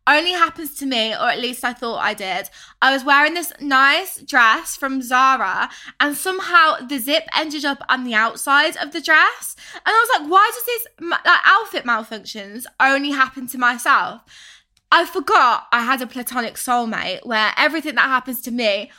[0.08, 2.50] only happens to me, or at least I thought I did.
[2.82, 8.04] I was wearing this nice dress from Zara, and somehow the zip ended up on
[8.04, 9.56] the outside of the dress.
[9.74, 14.22] And I was like, why does this like, outfit malfunctions only happen to myself?
[14.92, 18.92] I forgot I had a platonic soulmate where everything that happens to me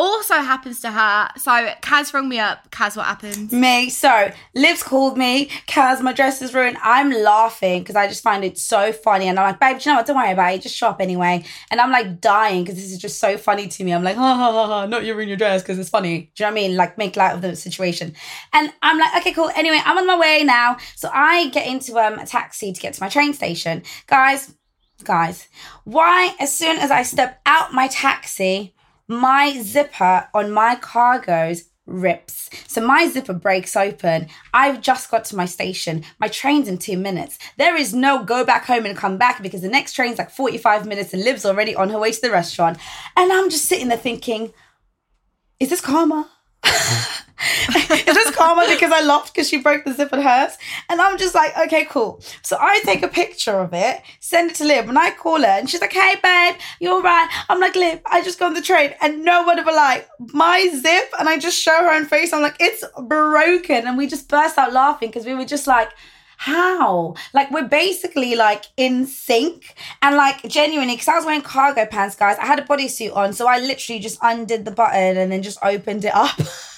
[0.00, 1.28] also happens to her.
[1.36, 1.50] So
[1.82, 2.70] Kaz rung me up.
[2.70, 3.52] Kaz, what happened?
[3.52, 3.90] Me.
[3.90, 5.46] So Lib's called me.
[5.66, 6.78] Kaz, my dress is ruined.
[6.82, 9.28] I'm laughing because I just find it so funny.
[9.28, 10.06] And I'm like, babe, you know what?
[10.06, 10.62] Don't worry about it.
[10.62, 11.44] Just shop anyway.
[11.70, 13.92] And I'm like dying because this is just so funny to me.
[13.92, 16.32] I'm like, ha ha ha ha, not you ruin your dress because it's funny.
[16.34, 16.76] Do you know what I mean?
[16.76, 18.14] Like make light of the situation.
[18.52, 19.50] And I'm like, okay, cool.
[19.54, 20.78] Anyway, I'm on my way now.
[20.96, 23.82] So I get into um, a taxi to get to my train station.
[24.06, 24.54] Guys,
[25.04, 25.48] guys,
[25.84, 28.74] why as soon as I step out my taxi,
[29.10, 32.48] my zipper on my cargoes rips.
[32.68, 34.28] So my zipper breaks open.
[34.54, 36.04] I've just got to my station.
[36.20, 37.36] My train's in two minutes.
[37.58, 40.86] There is no go back home and come back because the next train's like 45
[40.86, 42.78] minutes and Lib's already on her way to the restaurant.
[43.16, 44.52] And I'm just sitting there thinking,
[45.58, 46.30] is this karma?
[47.90, 50.56] is this karma because I laughed because she broke the zip on hers?
[50.88, 52.20] And I'm just like, okay, cool.
[52.42, 55.46] So I take a picture of it, send it to Lib, and I call her,
[55.46, 57.28] and she's like, hey, babe, you all right?
[57.48, 60.68] I'm like, Lib, I just got on the train, and no one ever like my
[60.68, 62.32] zip, and I just show her on face.
[62.32, 65.90] I'm like, it's broken, and we just burst out laughing because we were just like.
[66.40, 67.16] How?
[67.34, 72.16] Like we're basically like in sync and like genuinely because I was wearing cargo pants,
[72.16, 72.38] guys.
[72.38, 75.58] I had a bodysuit on, so I literally just undid the button and then just
[75.62, 76.40] opened it up.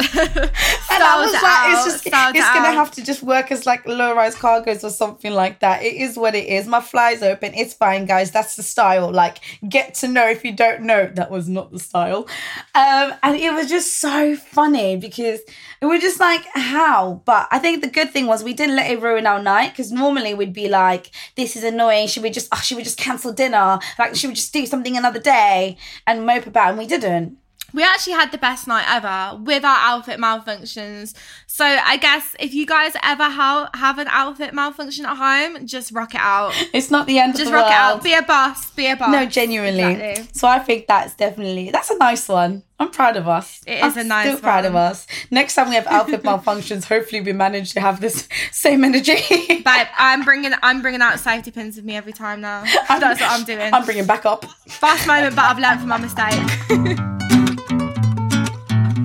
[0.00, 2.74] and I was like, out, it's just it's gonna out.
[2.74, 5.82] have to just work as like low rise cargos or something like that.
[5.82, 6.66] It is what it is.
[6.66, 7.52] My fly's open.
[7.54, 8.30] It's fine, guys.
[8.30, 9.10] That's the style.
[9.10, 11.06] Like, get to know if you don't know.
[11.06, 12.28] That was not the style.
[12.74, 15.40] Um, and it was just so funny because
[15.82, 17.22] we were just like, how?
[17.24, 19.92] But I think the good thing was we didn't let it ruin our night because
[19.92, 22.06] normally we'd be like, this is annoying.
[22.08, 23.78] Should we just, oh, should we just cancel dinner?
[23.98, 26.68] Like, should we just do something another day and mope about?
[26.68, 26.70] it?
[26.70, 27.39] And we didn't.
[27.72, 31.14] We actually had the best night ever with our outfit malfunctions.
[31.46, 35.92] So I guess if you guys ever ha- have an outfit malfunction at home, just
[35.92, 36.52] rock it out.
[36.72, 37.62] It's not the end Just of the day.
[37.62, 37.72] Just rock world.
[37.72, 38.02] it out.
[38.04, 38.70] Be a boss.
[38.72, 39.10] Be a boss.
[39.12, 39.82] No, genuinely.
[39.82, 40.28] Exactly.
[40.32, 42.62] So I think that's definitely that's a nice one.
[42.78, 43.60] I'm proud of us.
[43.66, 44.36] It is I'm a nice one.
[44.36, 45.06] still proud of us.
[45.30, 49.16] Next time we have outfit malfunctions, hopefully we manage to have this same energy.
[49.28, 49.64] Babe,
[49.98, 52.64] I'm bringing I'm bringing out safety pins with me every time now.
[52.88, 53.72] That's what I'm doing.
[53.74, 54.44] I'm bringing back up.
[54.68, 57.29] Fast moment, but I've learned from my mistake.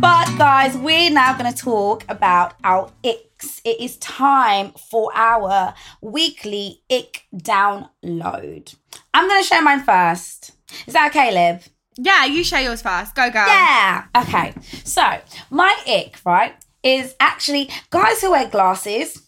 [0.06, 3.60] But guys, we're now going to talk about our icks.
[3.66, 8.76] It is time for our weekly ick download.
[9.16, 10.52] I'm going to share mine first.
[10.86, 11.64] Is that okay, Lib?
[11.98, 13.16] yeah, you share yours first.
[13.16, 13.48] Go, girl.
[13.48, 14.04] Yeah.
[14.16, 14.54] Okay.
[14.84, 15.02] So
[15.50, 19.25] my ick, right, is actually guys who wear glasses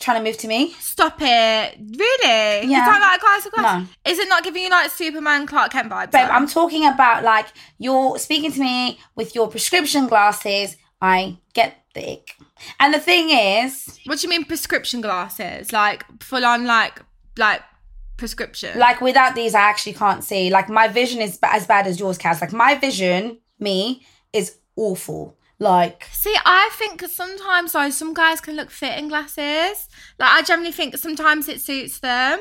[0.00, 0.72] trying to move to me.
[0.80, 1.76] Stop it.
[1.78, 2.68] Really?
[2.70, 2.84] Yeah.
[2.84, 3.82] talking about glass of glass?
[3.82, 4.10] No.
[4.12, 6.10] Is it not giving you like Superman Clark Kent vibes?
[6.12, 6.32] Babe, though?
[6.34, 7.46] I'm talking about like
[7.78, 10.76] you're speaking to me with your prescription glasses.
[11.00, 12.34] I get the ick.
[12.80, 15.72] And the thing is, What do you mean prescription glasses?
[15.72, 17.00] Like full on like
[17.36, 17.62] like
[18.16, 18.78] prescription?
[18.78, 20.50] like without these, I actually can't see.
[20.50, 22.40] Like my vision is as bad as yours, Kaz.
[22.40, 25.37] Like my vision, me, is awful.
[25.60, 29.88] Like See, I think sometimes though some guys can look fit in glasses.
[30.18, 32.40] Like I generally think sometimes it suits them.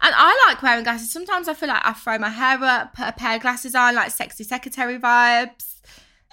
[0.00, 1.12] And I like wearing glasses.
[1.12, 3.94] Sometimes I feel like I throw my hair up, put a pair of glasses on,
[3.94, 5.76] like sexy secretary vibes.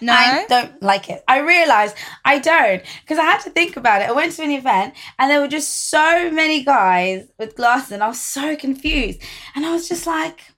[0.01, 0.13] No.
[0.13, 1.23] I don't like it.
[1.27, 4.09] I realized I don't because I had to think about it.
[4.09, 8.03] I went to an event and there were just so many guys with glasses, and
[8.03, 9.21] I was so confused.
[9.55, 10.52] And I was just like,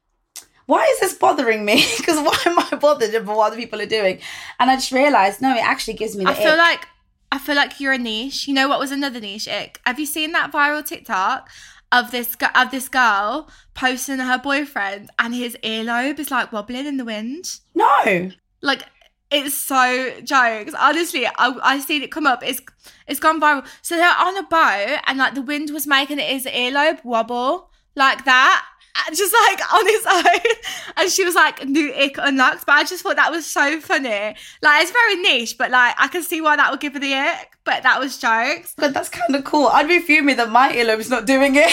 [0.66, 1.86] why is this bothering me?
[1.98, 4.20] Because why am I bothered about what other people are doing?
[4.60, 6.58] And I just realized, no, it actually gives me the I feel ick.
[6.58, 6.88] like
[7.32, 8.48] I feel like you're a niche.
[8.48, 9.80] You know what was another niche ick?
[9.86, 11.50] Have you seen that viral TikTok
[11.92, 16.98] of this of this girl posting her boyfriend and his earlobe is like wobbling in
[16.98, 17.60] the wind?
[17.74, 18.32] no.
[18.62, 18.84] Like
[19.32, 20.74] it's so jokes.
[20.80, 22.42] Honestly, I I seen it come up.
[22.44, 22.62] It's
[23.08, 23.66] it's gone viral.
[23.82, 28.26] So they're on a boat and like the wind was making his earlobe wobble like
[28.26, 28.66] that.
[29.14, 30.54] Just like on his own,
[30.98, 34.36] and she was like, "New ick unlocked." But I just thought that was so funny.
[34.62, 37.14] Like it's very niche, but like I can see why that would give her the
[37.14, 37.58] ick.
[37.64, 38.74] But that was jokes.
[38.78, 39.68] But that's kind of cool.
[39.68, 41.70] I'd be fuming that my earlobe's not doing it.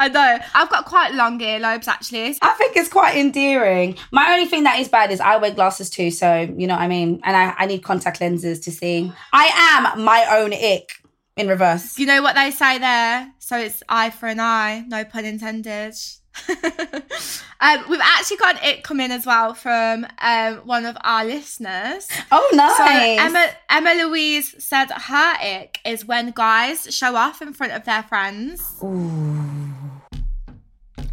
[0.00, 0.38] I know.
[0.54, 2.36] I've got quite long earlobes actually.
[2.40, 3.96] I think it's quite endearing.
[4.10, 6.82] My only thing that is bad is I wear glasses too, so you know what
[6.82, 7.20] I mean?
[7.24, 9.12] And I, I need contact lenses to see.
[9.32, 11.02] I am my own ick
[11.36, 11.98] in reverse.
[11.98, 13.32] You know what they say there?
[13.44, 15.94] So it's eye for an eye, no pun intended.
[16.48, 21.26] um, we've actually got an it come in as well from um, one of our
[21.26, 22.08] listeners.
[22.32, 22.74] Oh, nice.
[22.78, 27.84] So Emma Emma Louise said her ick is when guys show off in front of
[27.84, 28.80] their friends.
[28.82, 29.44] Ooh.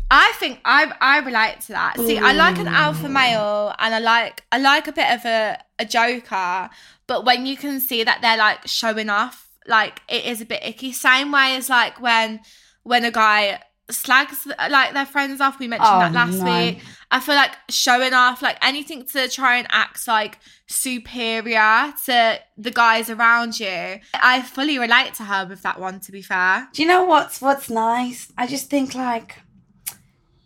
[0.10, 1.98] I think I I relate to that.
[1.98, 5.58] See, I like an alpha male and I like I like a bit of a,
[5.80, 6.70] a joker,
[7.08, 10.62] but when you can see that they're like showing off, like it is a bit
[10.64, 10.92] icky.
[10.92, 12.40] Same way as like when
[12.84, 15.60] when a guy slags like their friends off.
[15.60, 16.46] We mentioned Oh, that last no.
[16.46, 16.80] week.
[17.14, 22.72] I feel like showing off, like anything to try and act like superior to the
[22.72, 24.00] guys around you.
[24.14, 26.00] I fully relate to her with that one.
[26.02, 28.32] To be fair, Do you know what's what's nice?
[28.38, 29.36] I just think like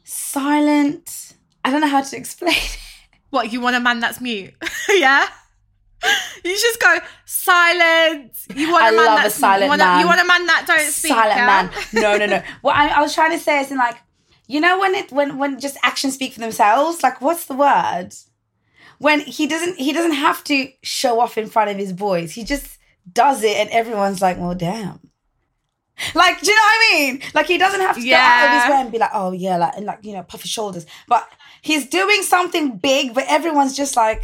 [0.03, 1.33] silent.
[1.63, 2.55] I don't know how to explain.
[2.55, 2.77] it.
[3.29, 4.53] what you want a man that's mute?
[4.89, 5.27] yeah.
[6.43, 8.37] You just go silent.
[8.55, 9.97] You want I a man love a that's silent you want man.
[9.97, 11.11] A, you want a man that don't speak.
[11.11, 11.45] silent yeah?
[11.45, 11.71] man.
[11.93, 12.43] No, no, no.
[12.61, 13.97] what I, I was trying to say is in like,
[14.47, 17.01] you know, when it when when just actions speak for themselves.
[17.01, 18.09] Like, what's the word?
[18.99, 22.33] When he doesn't he doesn't have to show off in front of his boys.
[22.33, 22.77] He just
[23.11, 24.99] does it, and everyone's like, well, damn.
[26.13, 27.21] Like, do you know what I mean?
[27.33, 29.57] Like, he doesn't have to go out of his way and be like, oh yeah,
[29.57, 30.85] like and like you know, puff his shoulders.
[31.07, 31.27] But
[31.61, 34.23] he's doing something big, but everyone's just like,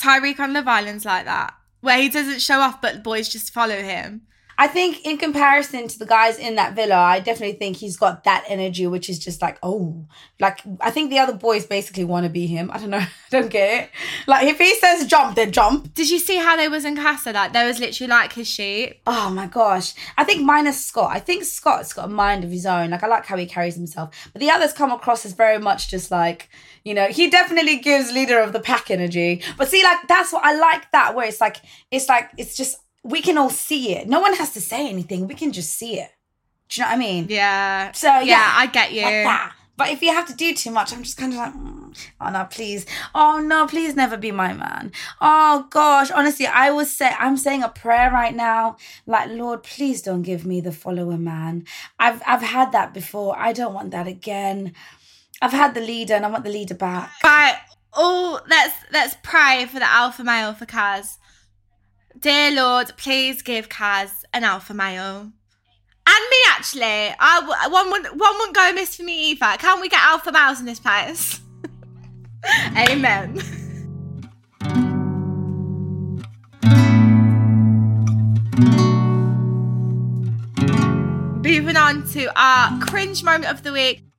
[0.00, 3.82] Tyrique on Love Island's like that, where he doesn't show off, but boys just follow
[3.82, 4.22] him.
[4.60, 8.24] I think in comparison to the guys in that villa, I definitely think he's got
[8.24, 10.04] that energy, which is just like, oh,
[10.38, 12.70] like I think the other boys basically want to be him.
[12.70, 13.90] I don't know, I don't get it.
[14.26, 15.94] Like if he says jump, then jump.
[15.94, 17.32] Did you see how they was in Casa?
[17.32, 19.00] Like there was literally like his sheep.
[19.06, 21.10] Oh my gosh, I think minus Scott.
[21.10, 22.90] I think Scott's got a mind of his own.
[22.90, 25.88] Like I like how he carries himself, but the others come across as very much
[25.88, 26.50] just like.
[26.82, 29.42] You know, he definitely gives leader of the pack energy.
[29.58, 31.58] But see, like that's what I like that where it's like
[31.90, 34.08] it's like it's just we can all see it.
[34.08, 35.26] No one has to say anything.
[35.26, 36.10] We can just see it.
[36.68, 37.26] Do you know what I mean?
[37.28, 37.92] Yeah.
[37.92, 39.02] So yeah, yeah, I get you.
[39.02, 39.52] like.
[39.76, 42.28] But if you have to do too much, I'm just kind of like, mm, oh
[42.28, 42.84] no, please,
[43.14, 44.92] oh no, please never be my man.
[45.22, 50.02] Oh gosh, honestly, I was say I'm saying a prayer right now, like Lord, please
[50.02, 51.64] don't give me the follower man.
[51.98, 53.38] I've I've had that before.
[53.38, 54.74] I don't want that again.
[55.40, 57.10] I've had the leader, and I want the leader back.
[57.24, 57.56] Right.
[57.94, 61.16] Oh, let's let's pray for the alpha male for Kaz.
[62.20, 65.32] Dear Lord, please give Kaz an alpha male.
[66.06, 67.14] And me actually.
[67.18, 69.56] I one wouldn't one wouldn't go amiss for me either.
[69.58, 71.40] Can't we get alpha males in this place?
[72.76, 73.40] Amen.
[81.42, 84.09] Moving on to our cringe moment of the week.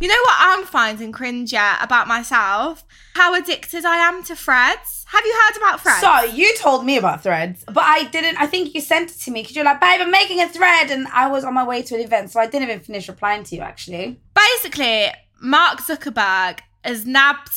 [0.00, 2.84] You know what I'm finding cringe about myself?
[3.14, 5.04] How addicted I am to threads.
[5.08, 6.00] Have you heard about threads?
[6.00, 8.40] So you told me about threads, but I didn't.
[8.40, 10.90] I think you sent it to me because you're like, babe, I'm making a thread,
[10.90, 13.44] and I was on my way to an event, so I didn't even finish replying
[13.44, 13.60] to you.
[13.60, 15.08] Actually, Basically,
[15.42, 17.52] Mark Zuckerberg has nabbed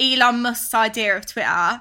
[0.00, 1.80] Elon Musk's idea of Twitter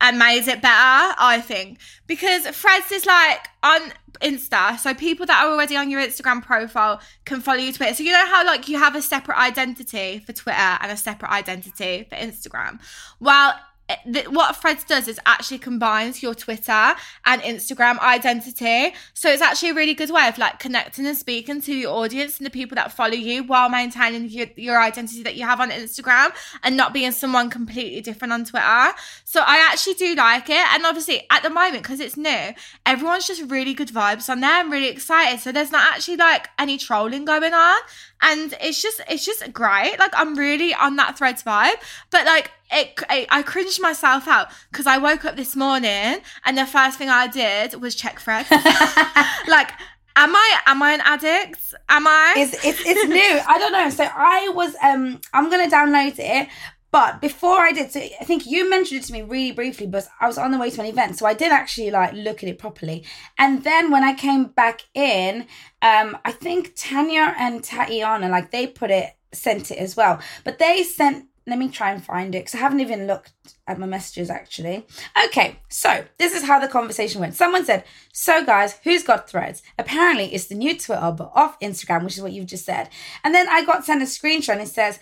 [0.00, 1.78] and made it better, I think.
[2.06, 7.00] Because Threads is like on Insta, so people that are already on your Instagram profile
[7.24, 7.94] can follow you Twitter.
[7.94, 11.30] So you know how like you have a separate identity for Twitter and a separate
[11.30, 12.80] identity for Instagram?
[13.20, 13.54] Well,
[13.88, 18.94] Eh, th- what Threads does is actually combines your Twitter and Instagram identity.
[19.14, 22.36] So it's actually a really good way of like connecting and speaking to your audience
[22.36, 25.70] and the people that follow you while maintaining your, your identity that you have on
[25.70, 28.92] Instagram and not being someone completely different on Twitter.
[29.24, 30.66] So I actually do like it.
[30.74, 32.52] And obviously at the moment, because it's new,
[32.84, 34.50] everyone's just really good vibes on there.
[34.50, 35.40] I'm really excited.
[35.40, 37.78] So there's not actually like any trolling going on.
[38.20, 39.96] And it's just, it's just great.
[39.98, 41.76] Like I'm really on that threads vibe.
[42.10, 46.58] But like it, I, I cringed myself out because I woke up this morning and
[46.58, 48.50] the first thing I did was check threads.
[49.48, 49.70] like,
[50.16, 51.74] am I am I an addict?
[51.88, 52.34] Am I?
[52.36, 53.40] it's it's it's new.
[53.46, 53.90] I don't know.
[53.90, 56.48] So I was um I'm gonna download it.
[56.90, 60.08] But before I did, so I think you mentioned it to me really briefly, but
[60.20, 62.48] I was on the way to an event, so I did actually like look at
[62.48, 63.04] it properly.
[63.36, 65.46] And then when I came back in,
[65.82, 70.20] um, I think Tanya and Tatiana, like they put it, sent it as well.
[70.44, 71.26] But they sent.
[71.48, 73.32] Let me try and find it because I haven't even looked
[73.66, 74.86] at my messages actually.
[75.26, 77.34] Okay, so this is how the conversation went.
[77.34, 79.62] Someone said, "So guys, who's got Threads?
[79.78, 82.90] Apparently, it's the new Twitter, but off Instagram, which is what you've just said."
[83.24, 85.00] And then I got sent a screenshot and it says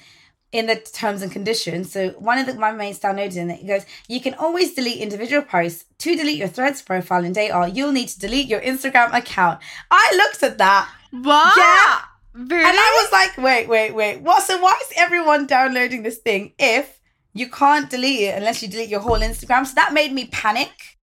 [0.53, 1.93] in the terms and conditions.
[1.93, 5.43] So one of the my mates downloaded and it goes, you can always delete individual
[5.43, 5.85] posts.
[5.99, 9.61] To delete your threads profile in data, you'll need to delete your Instagram account.
[9.91, 10.89] I looked at that.
[11.11, 11.57] what?
[11.57, 12.16] Yeah.
[12.37, 12.65] Really?
[12.65, 14.21] And I was like, wait, wait, wait.
[14.21, 17.01] What so why is everyone downloading this thing if
[17.33, 19.67] you can't delete it unless you delete your whole Instagram?
[19.67, 20.99] So that made me panic.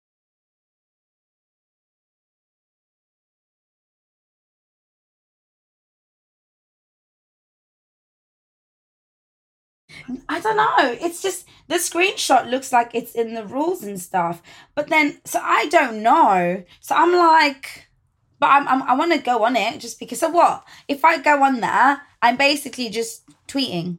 [10.29, 10.97] I don't know.
[11.01, 14.43] It's just the screenshot looks like it's in the rules and stuff.
[14.75, 16.65] But then, so I don't know.
[16.81, 17.90] So I'm like,
[18.41, 20.65] but I'm, I'm I want to go on it just because of what?
[20.89, 23.99] If I go on there, I'm basically just tweeting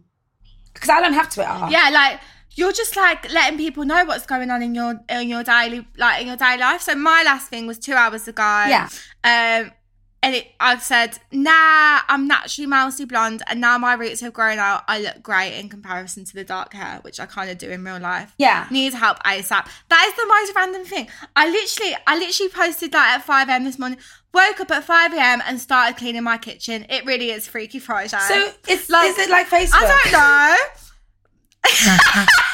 [0.74, 1.68] because I don't have Twitter.
[1.70, 2.20] Yeah, like
[2.56, 6.22] you're just like letting people know what's going on in your in your daily like
[6.22, 6.82] in your daily life.
[6.82, 8.66] So my last thing was two hours ago.
[8.68, 8.89] Yeah.
[9.24, 9.72] Um
[10.24, 14.59] and it, I said, nah, I'm naturally mousy blonde, and now my roots have grown
[14.59, 14.84] out.
[14.88, 17.84] I look great in comparison to the dark hair, which I kind of do in
[17.84, 18.36] real life.
[18.38, 18.67] Yeah.
[18.69, 19.67] Need help ASAP.
[19.89, 21.07] That is the most random thing.
[21.36, 23.63] I literally, I literally posted that at 5 a.m.
[23.63, 23.97] this morning.
[24.32, 25.41] Woke up at 5 a.m.
[25.45, 26.86] and started cleaning my kitchen.
[26.88, 28.09] It really is Freaky Friday.
[28.09, 29.72] So it's like, is it like Facebook?
[29.74, 30.11] I don't
[32.13, 32.28] know.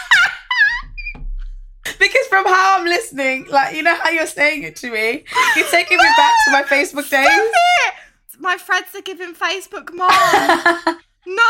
[2.07, 5.23] Because from how I'm listening, like you know how you're saying it to me,
[5.55, 7.51] you're taking me back to my Facebook days.
[8.39, 10.07] My friends are giving Facebook more.
[11.25, 11.43] no,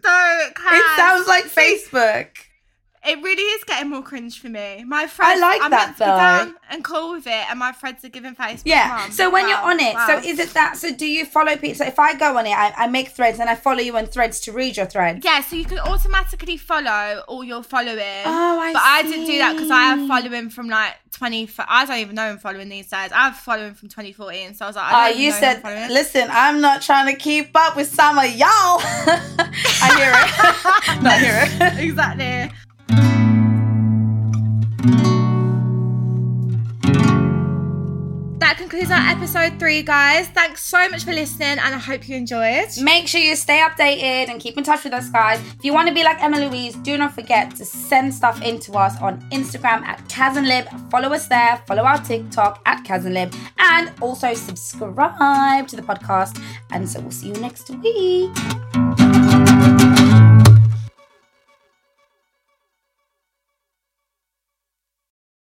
[0.00, 0.52] don't.
[0.56, 2.28] It sounds like See, Facebook.
[3.06, 4.84] It really is getting more cringe for me.
[4.86, 6.58] My friends, like I'm that, meant to be though.
[6.70, 8.62] and cool with it, and my friends are giving Facebook.
[8.64, 8.88] Yeah.
[8.88, 9.10] mum.
[9.12, 10.06] So when Wow, you're on it, wow.
[10.06, 10.76] so is it that?
[10.76, 11.74] So do you follow people?
[11.76, 14.06] So if I go on it, I, I make threads and I follow you on
[14.06, 15.24] threads to read your threads.
[15.24, 17.98] Yeah, so you can automatically follow all your following.
[18.24, 20.08] Oh, I But I didn't do that because I have see.
[20.08, 21.48] following from like 20.
[21.68, 23.10] I don't even know I'm following these days.
[23.12, 24.54] I have following from 2014.
[24.54, 26.82] So I was like, Oh, I don't you know who I'm said, listen, I'm not
[26.82, 28.80] trying to keep up with some of y'all.
[29.80, 30.12] I hear
[30.98, 31.02] it.
[31.02, 31.84] no, I hear it.
[31.84, 32.56] exactly.
[38.38, 40.28] That concludes our episode three, guys.
[40.28, 42.68] Thanks so much for listening, and I hope you enjoyed.
[42.80, 45.40] Make sure you stay updated and keep in touch with us, guys.
[45.58, 48.60] If you want to be like Emma Louise, do not forget to send stuff in
[48.60, 50.90] to us on Instagram at KazandLib.
[50.90, 51.60] Follow us there.
[51.66, 53.34] Follow our TikTok at KazandLib.
[53.58, 56.40] And also subscribe to the podcast.
[56.70, 59.05] And so we'll see you next week.